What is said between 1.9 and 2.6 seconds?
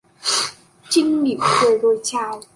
chào